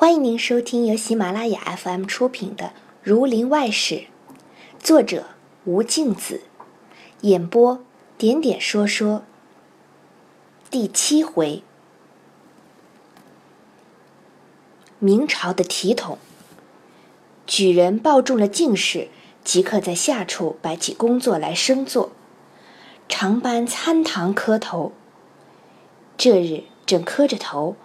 [0.00, 2.64] 欢迎您收听由喜马拉雅 FM 出品的
[3.02, 3.96] 《儒林外史》，
[4.82, 5.26] 作者
[5.66, 6.40] 吴敬梓，
[7.20, 7.84] 演播
[8.16, 9.24] 点点说说。
[10.70, 11.62] 第七回，
[14.98, 16.16] 明朝的体统，
[17.46, 19.08] 举人报中了进士，
[19.44, 22.10] 即刻在下处摆起工作来升座，
[23.06, 24.92] 常班参堂磕头。
[26.16, 27.76] 这日正磕着头。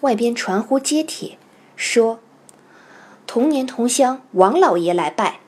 [0.00, 1.36] 外边传呼接帖，
[1.76, 2.20] 说
[3.26, 5.40] 同年同乡王老爷来拜。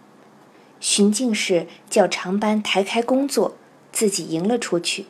[0.79, 3.57] 巡进士叫长班抬开工作，
[3.93, 5.07] 自己迎了出去。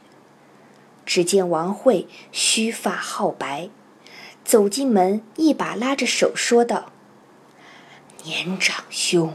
[1.04, 3.70] 只见王慧须发皓白，
[4.44, 6.92] 走进门，一把拉着手说道
[8.22, 9.34] ：“年长兄，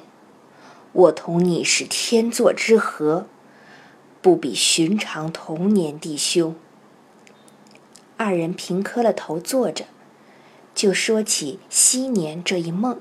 [0.93, 3.27] 我同你是天作之合，
[4.21, 6.55] 不比寻常同年弟兄。”
[8.15, 9.85] 二人平磕了头，坐着。
[10.77, 12.99] 就说起昔年这一梦，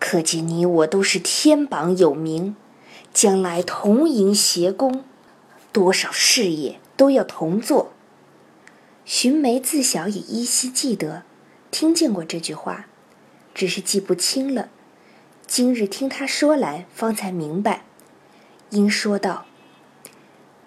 [0.00, 2.56] 可见你我都是天榜有名，
[3.14, 5.04] 将来同营协工，
[5.70, 7.92] 多少事业都要同做。
[9.04, 11.22] 寻梅自小也依稀记得，
[11.70, 12.86] 听见过这句话，
[13.54, 14.68] 只是记不清了。
[15.46, 17.84] 今日听他说来，方才明白。
[18.70, 19.46] 因说道：“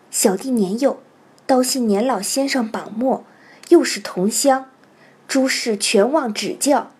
[0.09, 1.02] 小弟年幼，
[1.46, 3.26] 倒信年老先生榜末，
[3.68, 4.68] 又是同乡。”
[5.28, 6.92] 诸事全望指教。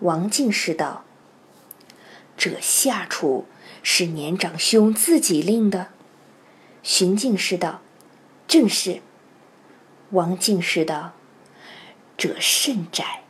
[0.00, 1.04] 王进士道
[2.36, 3.46] ：“这下处
[3.82, 5.88] 是年长兄自己令的。”
[6.82, 7.80] 荀进士道
[8.46, 9.00] ：“正是。”
[10.12, 11.14] 王进士道
[12.16, 13.22] ：“这甚窄，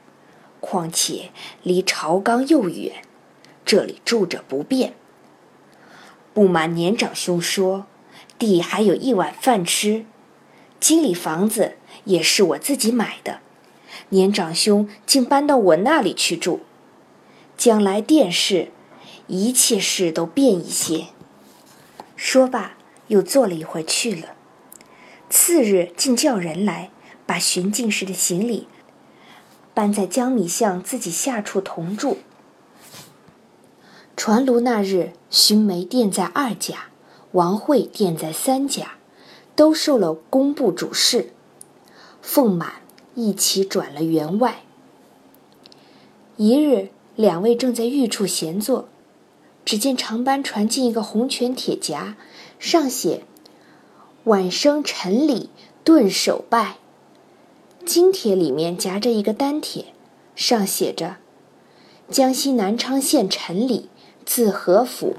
[0.60, 1.30] 况且
[1.62, 3.02] 离朝纲又远，
[3.64, 4.94] 这里住着不便。
[6.34, 7.86] 不瞒年长兄说，
[8.38, 10.04] 弟还有一碗饭吃。
[10.78, 13.40] 经理房子也是我自己买的。”
[14.10, 16.60] 年长兄竟搬到我那里去住，
[17.56, 18.68] 将来殿试，
[19.26, 21.06] 一切事都便一些。
[22.14, 22.76] 说罢，
[23.08, 24.34] 又坐了一会儿去了。
[25.28, 26.90] 次日，竟叫人来，
[27.26, 28.68] 把巡进士的行李
[29.74, 32.18] 搬在江米巷自己下处同住。
[34.16, 36.86] 传炉那日，寻梅殿在二甲，
[37.32, 38.92] 王慧殿在三甲，
[39.54, 41.32] 都受了工部主事。
[42.22, 42.85] 奉满。
[43.16, 44.62] 一起转了员外。
[46.36, 48.86] 一日，两位正在御处闲坐，
[49.64, 52.16] 只见长班传进一个红拳铁夹，
[52.58, 53.24] 上写
[54.24, 55.48] “晚生陈礼
[55.82, 56.76] 顿首拜”。
[57.86, 59.86] 金帖里面夹着一个单帖，
[60.34, 61.16] 上写着
[62.10, 63.88] ：“江西南昌县陈礼，
[64.26, 65.14] 字和甫，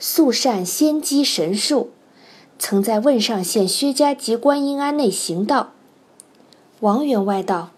[0.00, 1.90] 素善仙机神术，
[2.58, 5.74] 曾在汶上县薛家集观音庵内行道。”
[6.80, 7.72] 王员外道：“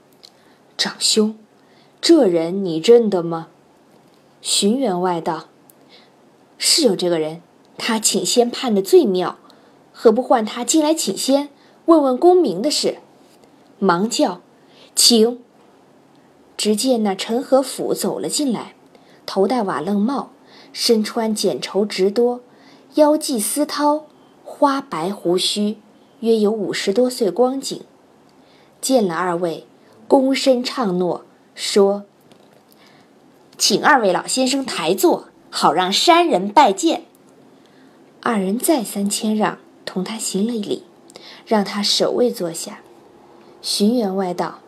[0.78, 1.36] 长兄，
[2.00, 3.48] 这人你认得吗？”
[4.40, 5.48] 荀员外道
[6.56, 7.42] ：“是有这个人，
[7.76, 9.38] 他请仙判的最妙，
[9.92, 11.48] 何不唤他进来请仙，
[11.86, 12.98] 问问功名的事？”
[13.80, 14.40] 忙叫
[14.94, 15.40] ：“请。”
[16.56, 18.76] 只见那陈和甫走了进来，
[19.26, 20.30] 头戴瓦楞帽，
[20.72, 22.40] 身穿剪绸直多，
[22.94, 24.04] 腰系丝绦，
[24.44, 25.78] 花白胡须，
[26.20, 27.82] 约有五十多岁光景。
[28.82, 29.64] 见了二位，
[30.08, 32.02] 躬身唱诺，说
[33.56, 37.04] ：“请二位老先生抬坐，好让山人拜见。”
[38.20, 40.82] 二人再三谦让，同他行了礼，
[41.46, 42.80] 让他首位坐下。
[43.62, 44.58] 荀员外道：“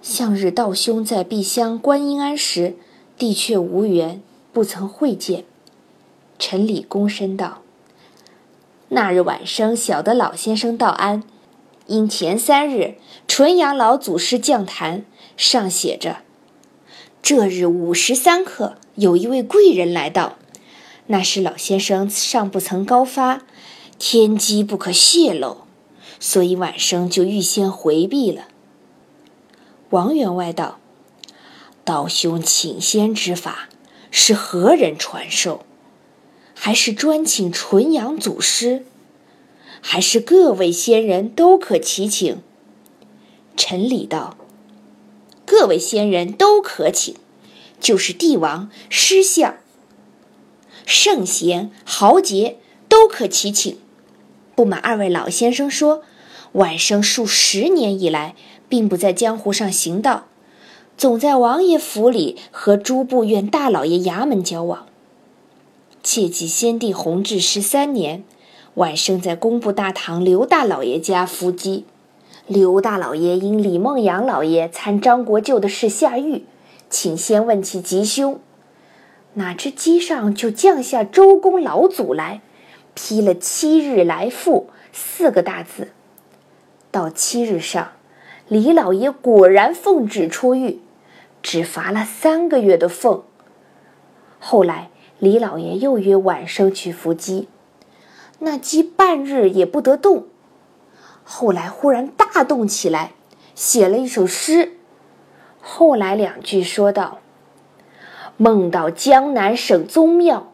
[0.00, 2.76] 向日道兄在碧乡观音庵时，
[3.18, 4.22] 的确无缘，
[4.52, 5.44] 不曾会见。”
[6.38, 7.58] 陈礼躬身道
[8.88, 11.22] ：“那日晚生，晓得老先生到安。”
[11.88, 15.06] 因前三日，纯阳老祖师降坛，
[15.38, 16.18] 上写着
[17.22, 20.36] ：“这日午时三刻，有一位贵人来到。
[21.06, 23.40] 那时老先生尚不曾高发，
[23.98, 25.62] 天机不可泄露，
[26.20, 28.48] 所以晚生就预先回避了。”
[29.88, 30.78] 王员外道
[31.86, 33.70] ：“道兄请仙之法
[34.10, 35.64] 是何人传授？
[36.52, 38.84] 还是专请纯阳祖师？”
[39.80, 42.42] 还是各位仙人都可齐请。
[43.56, 44.36] 陈礼道
[45.44, 47.14] ：“各位仙人都可请，
[47.80, 49.56] 就是帝王、师相、
[50.86, 52.58] 圣贤、豪杰
[52.88, 53.78] 都可齐请。
[54.54, 56.02] 不瞒二位老先生说，
[56.52, 58.36] 晚生数十年以来，
[58.68, 60.26] 并不在江湖上行道，
[60.96, 64.86] 总在王爷府里和诸部院大老爷衙门交往。
[66.02, 68.24] 切记先帝弘治十三年。”
[68.78, 71.84] 晚生在工部大堂刘大老爷家伏击，
[72.46, 76.44] 刘大老爷因李梦阳老爷参张国舅的事下狱，
[76.88, 78.38] 请先问其吉凶。
[79.34, 82.40] 哪知机上就降下周公老祖来，
[82.94, 85.88] 批了“七日来复”四个大字。
[86.92, 87.90] 到七日上，
[88.46, 90.78] 李老爷果然奉旨出狱，
[91.42, 93.24] 只罚了三个月的俸。
[94.38, 97.48] 后来李老爷又约晚生去伏击，
[98.40, 100.26] 那鸡半日也不得动。
[101.24, 103.12] 后来忽然大动起来，
[103.54, 104.78] 写了一首诗。
[105.60, 107.18] 后来两句说道。
[108.40, 110.52] 梦到江南省宗庙，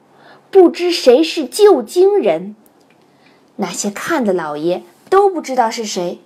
[0.51, 2.57] 不知谁是旧京人。
[3.57, 6.19] 那些看的老爷都不知道是谁，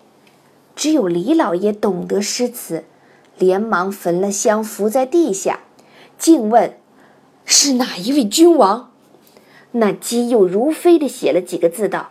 [0.76, 2.84] 只有李老爷懂得诗词，
[3.36, 5.62] 连忙焚了香，伏在地下，
[6.16, 6.78] 竟问
[7.44, 8.92] ：“是哪一位君王？”
[9.72, 12.10] 那姬又如飞的写了几个字，道：“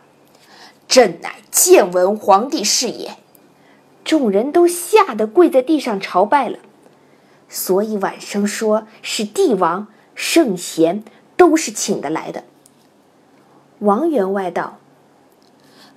[0.87, 3.17] 朕乃建文皇帝是也。”
[4.05, 6.59] 众人都吓得跪在地上朝拜了。
[7.49, 11.03] 所以晚生说是帝王圣贤
[11.35, 12.43] 都是请得来的。
[13.79, 14.77] 王员外道：“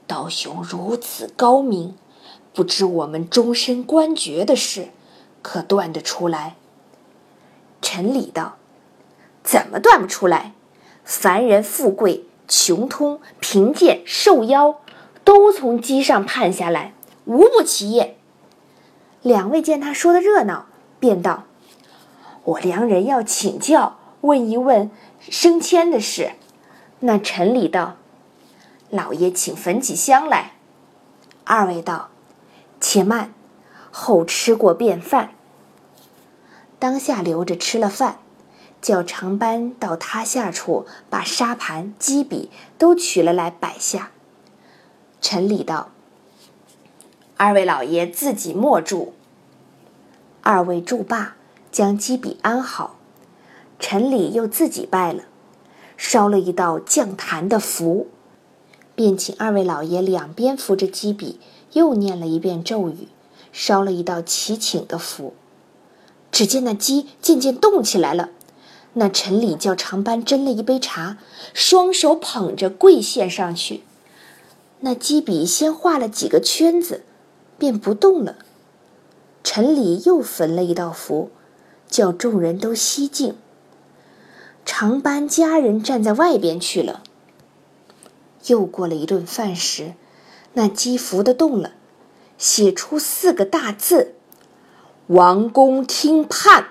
[0.06, 1.94] 道兄如此高明，
[2.52, 4.88] 不知我们终身官爵的事，
[5.42, 6.56] 可断得出来？”
[7.82, 8.56] 陈礼道
[9.44, 10.52] ：“怎么断不出来？
[11.12, 14.76] 凡人富贵、穷通、贫贱、寿夭，
[15.24, 18.16] 都从机上判下来，无不其业。”
[19.20, 20.66] 两位见他说的热闹。
[21.00, 21.46] 便道
[22.44, 26.34] ：“我良人要请教，问一问升迁的事。”
[27.00, 27.96] 那陈礼道
[28.88, 30.52] ：“老爷请焚起香来。”
[31.42, 32.10] 二位道
[32.80, 33.34] ：“且慢，
[33.90, 35.30] 后吃过便饭。”
[36.78, 38.18] 当下留着吃了饭，
[38.80, 44.10] 叫长班到他下处把沙盘、机笔都取了来摆下。
[45.20, 45.90] 陈礼道
[47.36, 49.12] ：“二位老爷自己莫住。”
[50.42, 51.36] 二位祝罢，
[51.70, 52.96] 将机笔安好，
[53.78, 55.24] 陈礼又自己拜了，
[55.98, 58.08] 烧了一道降坛的符，
[58.94, 61.38] 便请二位老爷两边扶着机笔，
[61.72, 63.08] 又念了一遍咒语，
[63.52, 65.34] 烧了一道祈请的符。
[66.32, 68.30] 只见那鸡渐渐动起来了，
[68.94, 71.18] 那陈礼叫长班斟了一杯茶，
[71.54, 73.82] 双手捧着跪献上去，
[74.80, 77.04] 那鸡笔先画了几个圈子，
[77.56, 78.36] 便不动了。
[79.44, 81.30] 陈礼又焚了一道符，
[81.88, 83.36] 叫众人都息静。
[84.66, 87.02] 长班家人站在外边去了。
[88.46, 89.94] 又过了一顿饭时，
[90.54, 91.72] 那鸡符的动了，
[92.36, 94.14] 写出四个大字
[95.06, 96.70] ：“王公听判。”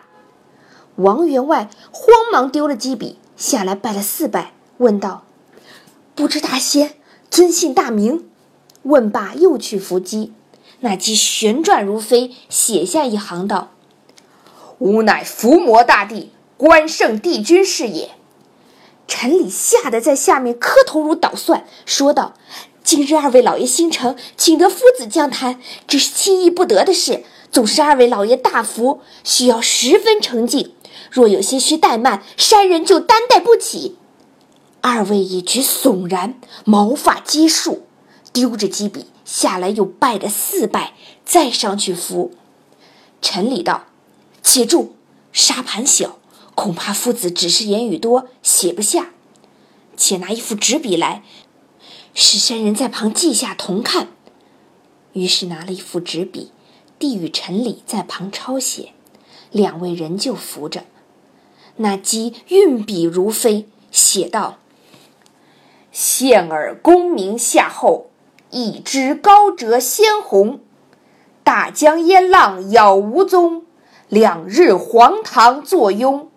[0.99, 5.23] 王员外慌忙丢了鸡笔，下来拜了四拜，问道
[6.13, 6.95] ：“不知大仙
[7.31, 8.27] 尊姓大名？”
[8.83, 10.33] 问罢，又去伏击。
[10.81, 13.71] 那鸡旋转如飞，写下一行道
[14.79, 18.11] ：“吾乃伏魔大帝，关圣帝君是也。”
[19.07, 22.33] 陈礼吓得在下面磕头如捣蒜，说道
[22.83, 27.23] ：“今日二位老爷新城，请得夫子降坛，这是轻易不得的事。
[27.49, 30.73] 总是二位老爷大福，需要十分诚敬。
[31.11, 33.97] 若有些许怠慢，山人就担待不起。”
[34.81, 37.83] 二位一举悚然，毛发皆竖，
[38.31, 39.07] 丢着几笔。
[39.25, 42.31] 下来又拜了四拜，再上去扶。
[43.21, 43.85] 陈礼道
[44.41, 44.95] ：“且住，
[45.31, 46.17] 沙盘小，
[46.55, 49.11] 恐怕夫子只是言语多，写不下。
[49.95, 51.23] 且拿一副纸笔来，
[52.15, 54.07] 使山人在旁记下，同看。”
[55.13, 56.51] 于是拿了一副纸笔，
[56.97, 58.93] 递与陈礼在旁抄写。
[59.51, 60.85] 两位仍旧扶着。
[61.81, 64.57] 那鸡运笔如飞，写道
[65.91, 68.07] ：“现尔功名夏后。”
[68.51, 70.61] 一枝高折鲜红，
[71.43, 73.63] 大江烟浪杳无踪。
[74.07, 76.31] 两日黄堂坐拥，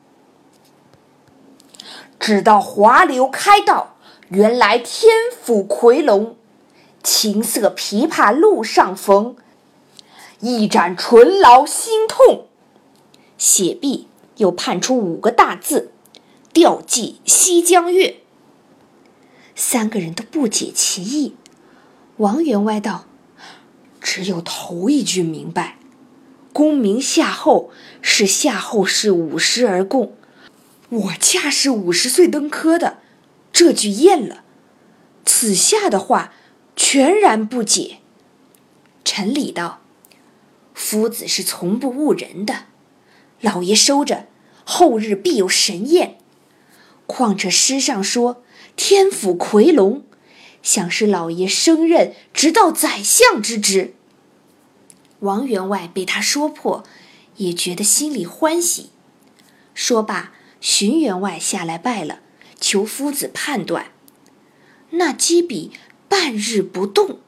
[2.21, 3.97] 只道华流开道，
[4.29, 6.37] 原来天府夔龙。
[7.03, 9.35] 琴瑟琵琶路上逢，
[10.41, 12.45] 一展唇劳心痛。
[13.39, 14.07] 写毕，
[14.43, 15.93] 又判出五个大字：
[16.53, 18.17] 吊祭西江月。
[19.55, 21.37] 三个人都不解其意。
[22.17, 23.07] 王员外道
[24.03, 25.79] ：“只有头一句明白，
[26.53, 27.71] 功名夏后
[28.01, 30.17] 是夏后氏五十而共，
[30.89, 32.99] 我恰是五十岁登科的，
[33.53, 34.43] 这句验了。
[35.25, 36.33] 此下的话
[36.75, 37.99] 全然不解。”
[39.05, 39.83] 陈礼道
[40.75, 42.65] ：“夫子是从不误人的，
[43.41, 44.27] 老爷收着，
[44.65, 46.19] 后日必有神验。
[47.07, 48.43] 况这诗上说
[48.77, 50.05] 天府夔龙。”
[50.63, 53.95] 想是老爷升任直到宰相之职，
[55.19, 56.85] 王员外被他说破，
[57.39, 58.91] 也觉得心里欢喜。
[59.75, 62.21] 说罢，荀员外下来拜了，
[62.61, 63.91] 求夫子判断。
[64.91, 65.73] 那鸡笔
[66.09, 67.19] 半日不动，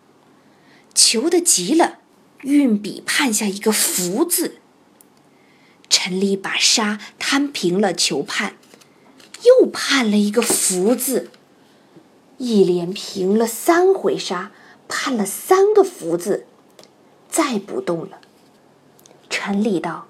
[0.95, 1.99] 求得急了，
[2.43, 4.59] 运笔判下一个“福”字。
[6.07, 8.57] 陈立把沙摊平了，求判，
[9.43, 11.31] 又判了一个“福”字。
[12.37, 14.53] 一连平了三回沙，
[14.87, 16.45] 判了三个“福”字，
[17.31, 18.21] 再不动了。
[19.31, 20.07] 陈立道：“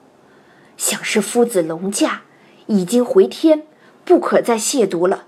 [0.76, 2.22] 想是夫子龙驾
[2.66, 3.64] 已经回天，
[4.04, 5.26] 不可再亵渎了。”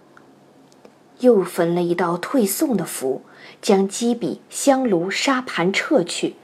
[1.21, 3.23] 又焚了一道退送的符，
[3.63, 6.35] 将鸡笔、香炉、沙盘撤去，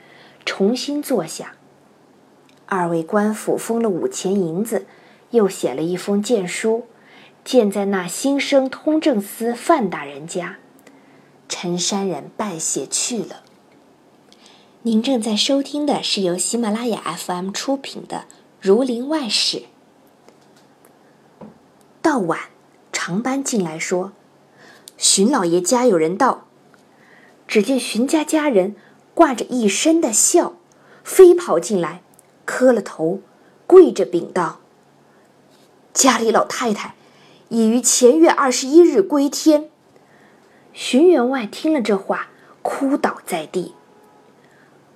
[0.46, 1.56] 重新坐下。
[2.74, 4.86] 二位官府封了五钱银子，
[5.28, 6.86] 又写了一封荐书，
[7.44, 10.56] 建在那新生通政司范大人家。
[11.50, 13.42] 陈山人拜谢去了。
[14.84, 18.16] 您正在收听的是由喜马拉雅 FM 出品的
[18.58, 19.58] 《儒林外史》。
[22.00, 22.40] 到晚，
[22.90, 24.12] 长班进来说
[24.96, 26.46] ：“荀老爷家有人到。”
[27.46, 28.74] 只见荀家家人
[29.12, 30.54] 挂着一身的孝，
[31.04, 32.01] 飞跑进来。
[32.44, 33.20] 磕了头，
[33.66, 34.60] 跪着禀道
[35.92, 36.94] ：“家里老太太
[37.48, 39.68] 已于前月二十一日归天。”
[40.72, 42.28] 荀员外听了这话，
[42.62, 43.74] 哭倒在地。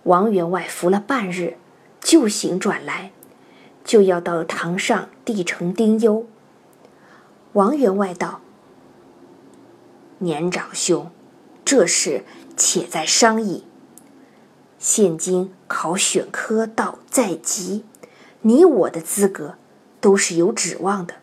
[0.05, 1.59] 王员外扶了半日，
[2.01, 3.11] 就行转来，
[3.85, 6.27] 就要到堂上递呈丁忧。
[7.53, 8.41] 王员外道
[10.19, 11.11] ：“年长兄，
[11.65, 12.25] 这事
[12.57, 13.65] 且再商议。”
[14.87, 17.83] 现今考选科到在即，
[18.43, 19.57] 你我的资格
[20.01, 21.15] 都是有指望的。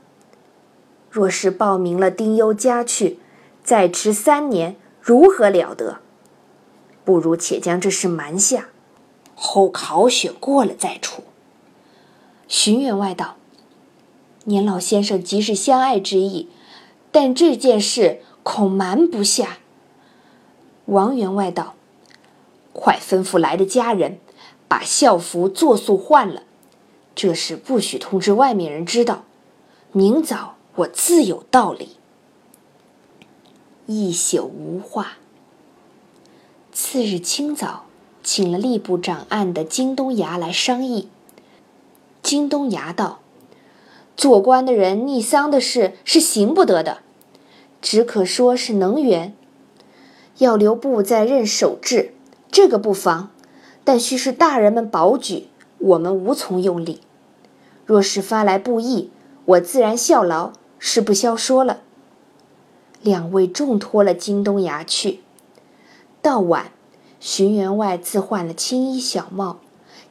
[1.10, 3.20] 若是报名了丁忧家去，
[3.64, 6.00] 再迟三年，如何了得？
[7.06, 8.68] 不如且将这事瞒下，
[9.34, 11.24] 后考选过了再处。
[12.50, 13.38] 荀员外道
[14.44, 16.50] ：“年老先生即是相爱之意，
[17.14, 19.60] 但这件事恐瞒不下。”
[20.88, 21.73] 王员外道。
[22.74, 24.20] 快吩咐来的家人，
[24.68, 26.44] 把校服作速换了。
[27.16, 29.24] 这事不许通知外面人知道。
[29.92, 31.98] 明早我自有道理。
[33.86, 35.20] 一宿无话。
[36.72, 37.86] 次日清早，
[38.24, 41.10] 请了吏部长案的京东衙来商议。
[42.24, 43.20] 京东衙道
[44.18, 47.04] ：“做官的人逆丧的事是行不得的，
[47.80, 49.36] 只可说是能源。
[50.40, 52.16] 要留步在任守制。”
[52.54, 53.32] 这个不妨，
[53.84, 55.48] 但须是大人们保举，
[55.80, 57.02] 我们无从用力。
[57.84, 59.10] 若是发来布议，
[59.46, 61.80] 我自然效劳，是不消说了。
[63.02, 65.22] 两位重托了京东衙去。
[66.22, 66.72] 到晚，
[67.20, 69.58] 荀员外自换了青衣小帽，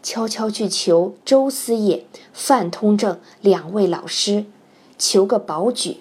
[0.03, 4.47] 悄悄去求周思业、范通正两位老师，
[4.99, 5.99] 求个保举。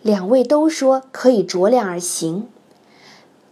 [0.00, 2.48] 两位都说可以酌量而行。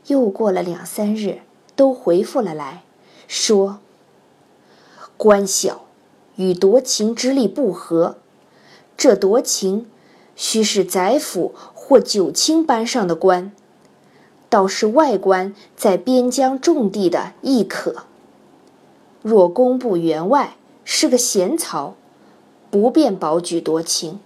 [0.07, 1.43] 又过了两三日。
[1.81, 2.83] 都回复了来，
[3.27, 3.79] 说
[5.17, 5.87] ：“官小，
[6.37, 8.19] 与夺情之力不合。
[8.99, 9.87] 这夺情，
[10.37, 13.51] 须是宰府或九卿班上的官，
[14.51, 18.05] 倒是外官在边疆种地的亦可。
[19.23, 21.95] 若工部员外是个闲曹，
[22.71, 24.21] 不便保举夺情。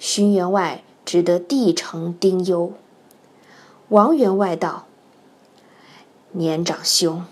[0.00, 2.72] 荀员外只得递呈丁忧。
[3.90, 4.86] 王员外道。”
[6.36, 7.24] 年长兄，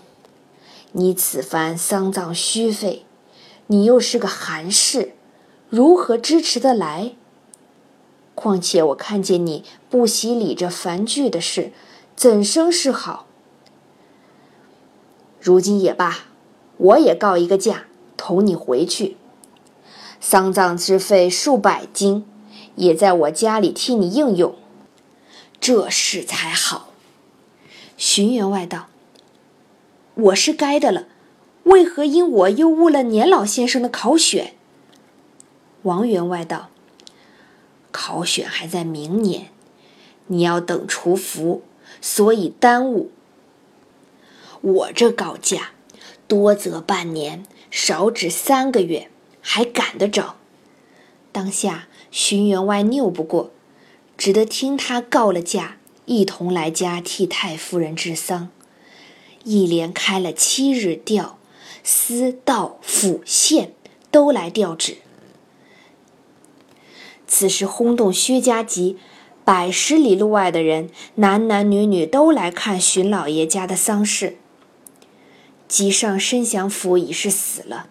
[0.93, 3.05] 你此番丧葬虚费，
[3.67, 5.11] 你又是个寒士，
[5.69, 7.11] 如何支持得来？
[8.33, 11.73] 况且我看见你不喜理这繁剧的事，
[12.15, 13.27] 怎生是好？
[15.41, 16.19] 如今也罢，
[16.77, 19.17] 我也告一个假，同你回去。
[20.21, 22.25] 丧葬之费数百金，
[22.75, 24.55] 也在我家里替你应用，
[25.59, 26.87] 这事才好。
[27.97, 28.87] 荀员外道。
[30.15, 31.07] 我是该的了，
[31.63, 34.53] 为何因我又误了年老先生的考选？
[35.81, 36.69] 王员外道
[37.91, 39.49] ：“考选还在明年，
[40.27, 41.63] 你要等除服，
[41.99, 43.09] 所以耽误。
[44.61, 45.71] 我这告假，
[46.27, 49.09] 多则半年，少止三个月，
[49.41, 50.35] 还赶得着。
[51.31, 53.51] 当下荀员外拗不过，
[54.15, 58.49] 只得听他告了假，一同来家替太夫人治丧。”
[59.43, 61.37] 一连开了七日调，
[61.83, 63.73] 司道府县
[64.09, 64.97] 都来调旨。
[67.27, 68.97] 此时轰动薛家集，
[69.43, 74.37] 百十里路外的人，男男女女都来看荀老爷家的丧事。
[75.67, 77.87] 姬上申祥府已是死了，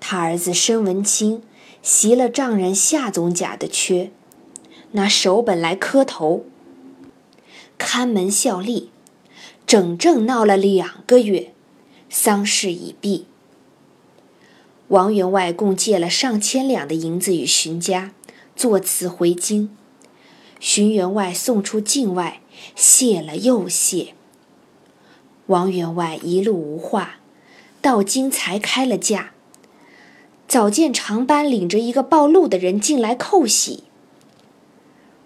[0.00, 1.42] 他儿子申文清
[1.82, 4.10] 袭了丈人夏总甲的缺，
[4.92, 6.46] 拿手本来磕头，
[7.76, 8.90] 看门效力，
[9.70, 11.52] 整整闹了两个月，
[12.08, 13.26] 丧事已毕。
[14.88, 18.10] 王员外共借了上千两的银子与荀家，
[18.56, 19.70] 作辞回京。
[20.58, 22.40] 荀员外送出境外，
[22.74, 24.14] 谢了又谢。
[25.46, 27.20] 王员外一路无话，
[27.80, 29.30] 到京才开了价。
[30.48, 33.84] 早见长班领着一个报路的人进来叩喜，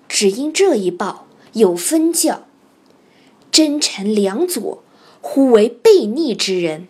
[0.06, 2.46] 只因这一报有分教，
[3.54, 4.82] 真臣良佐
[5.20, 6.88] 忽为悖逆之人，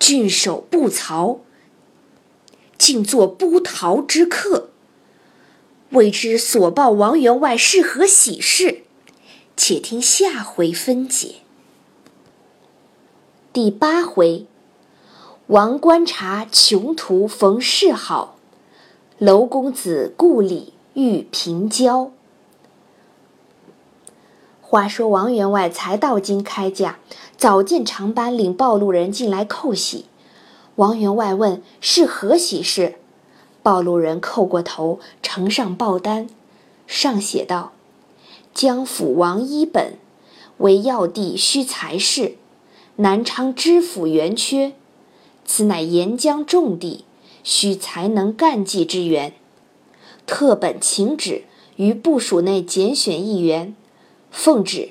[0.00, 1.38] 郡守不曹，
[2.76, 4.70] 竟作不逃之客。
[5.90, 8.82] 未知所报王员外是何喜事？
[9.56, 11.36] 且听下回分解。
[13.52, 14.46] 第八回，
[15.46, 18.40] 王观察穷途逢世好，
[19.18, 22.10] 娄公子故里遇平交。
[24.74, 26.98] 话说王员外才到京开价，
[27.36, 30.06] 早见长班领报路人进来叩喜。
[30.74, 32.96] 王员外问是何喜事，
[33.62, 36.28] 报路人叩过头，呈上报单，
[36.88, 37.70] 上写道
[38.52, 39.96] ：“江府王一本
[40.58, 42.34] 为要地需财事。”
[42.98, 44.72] 南昌知府原缺，
[45.44, 47.04] 此乃沿江重地，
[47.44, 49.34] 需才能干技之员。
[50.26, 51.44] 特本请旨
[51.76, 53.76] 于部署内拣选一员，
[54.34, 54.90] 奉旨，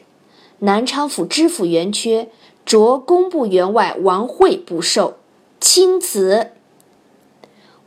[0.60, 2.30] 南昌府知府袁缺，
[2.66, 5.18] 着工部员外王惠不受，
[5.60, 6.52] 钦此。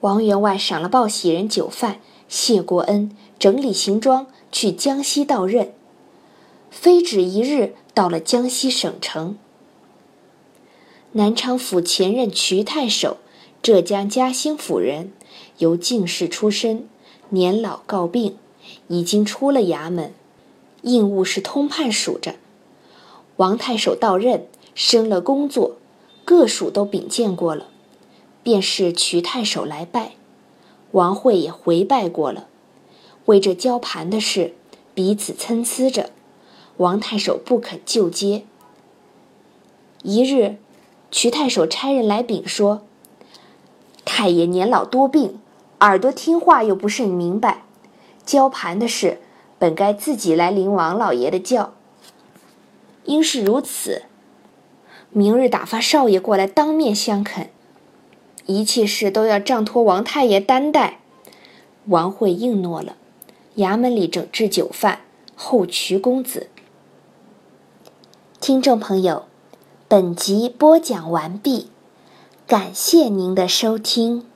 [0.00, 5.72] 王员外赏了报喜人酒饭，谢过恩，整理行装去江西到任。
[6.70, 9.38] 非止一日，到了江西省城。
[11.12, 13.16] 南昌府前任瞿太守，
[13.62, 15.10] 浙江嘉兴府人，
[15.56, 16.86] 由进士出身，
[17.30, 18.36] 年老告病，
[18.88, 20.12] 已经出了衙门，
[20.86, 22.36] 应务是通判署着。
[23.36, 25.76] 王太守到任，升了工作，
[26.24, 27.66] 各署都禀见过了，
[28.44, 30.12] 便是瞿太守来拜，
[30.92, 32.46] 王惠也回拜过了，
[33.24, 34.54] 为这交盘的事，
[34.94, 36.10] 彼此参差着，
[36.76, 38.44] 王太守不肯就接。
[40.02, 40.56] 一日。
[41.08, 42.82] 瞿太守差人来禀说
[44.04, 45.38] ：“太爷年老多病，
[45.78, 47.64] 耳朵听话又不甚明白，
[48.26, 49.20] 交盘的事
[49.58, 51.74] 本该自己来领王老爷的教。
[53.04, 54.02] 因是如此，
[55.10, 57.48] 明日打发少爷过来当面相恳，
[58.46, 61.00] 一切事都要仗托王太爷担待。”
[61.86, 62.96] 王惠应诺了，
[63.56, 65.00] 衙门里整治酒饭，
[65.34, 66.48] 候瞿公子。
[68.40, 69.24] 听众朋友。
[69.88, 71.70] 本集播讲完毕，
[72.44, 74.26] 感谢您的收听。